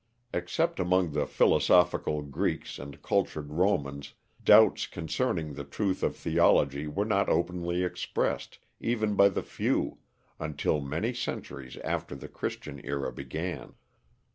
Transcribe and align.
Except 0.33 0.79
among 0.79 1.11
the 1.11 1.27
philosophical 1.27 2.23
Greeks 2.23 2.79
and 2.79 3.03
cultured 3.03 3.51
Romans, 3.53 4.15
doubts 4.43 4.87
concerning 4.87 5.53
the 5.53 5.63
truth 5.63 6.01
of 6.01 6.15
theology 6.15 6.87
were 6.87 7.05
not 7.05 7.29
openly 7.29 7.83
expressed, 7.83 8.57
even 8.79 9.13
by 9.13 9.29
the 9.29 9.43
few, 9.43 9.99
until 10.39 10.81
many 10.81 11.13
centuries 11.13 11.77
after 11.83 12.15
the 12.15 12.27
Christian 12.27 12.81
era 12.83 13.13
began. 13.13 13.75